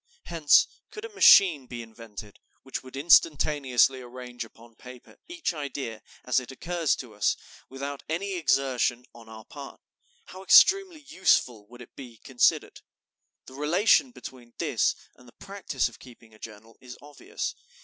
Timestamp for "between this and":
14.09-15.27